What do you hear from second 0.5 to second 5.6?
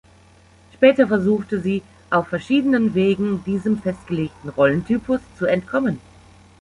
Später versuchte sie auf verschiedenen Wegen, diesem festgelegten Rollentypus zu